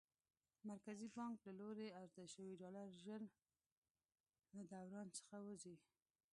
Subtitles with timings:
[0.69, 3.21] مرکزي بانک له لوري عرضه شوي ډالر ژر
[4.55, 5.75] له دوران څخه وځي.